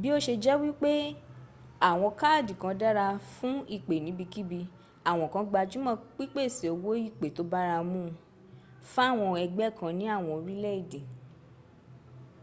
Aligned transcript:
bí 0.00 0.08
o 0.16 0.18
se 0.24 0.32
jẹ́ 0.42 0.60
wípé 0.62 0.90
àwọn 1.90 2.10
káàdì 2.20 2.52
kan 2.62 2.74
dára 2.80 3.06
fún 3.34 3.56
ìpè 3.76 3.94
níbiníki 4.04 4.42
àwọn 5.10 5.26
kan 5.32 5.44
gbájúmọ́ 5.50 5.94
pípèsè 6.16 6.66
owó 6.76 6.90
ìpè 7.08 7.26
tó 7.36 7.42
bárámun 7.52 8.04
un 8.08 8.16
fáwọn 8.92 9.30
ẹgbẹ́ 9.44 9.74
kan 9.78 9.92
ní 9.98 10.04
àwọn 10.16 10.32
orílẹ̀èdè 10.38 11.00